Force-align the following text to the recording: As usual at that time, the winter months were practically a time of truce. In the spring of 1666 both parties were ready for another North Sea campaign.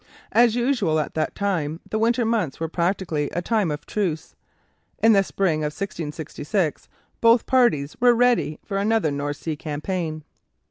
As 0.31 0.55
usual 0.55 0.99
at 0.99 1.13
that 1.13 1.35
time, 1.35 1.79
the 1.87 1.99
winter 1.99 2.25
months 2.25 2.59
were 2.59 2.67
practically 2.67 3.29
a 3.33 3.41
time 3.43 3.69
of 3.69 3.85
truce. 3.85 4.33
In 4.97 5.13
the 5.13 5.23
spring 5.23 5.57
of 5.59 5.69
1666 5.73 6.89
both 7.21 7.45
parties 7.45 7.95
were 7.99 8.15
ready 8.15 8.57
for 8.65 8.77
another 8.79 9.11
North 9.11 9.37
Sea 9.37 9.55
campaign. 9.55 10.23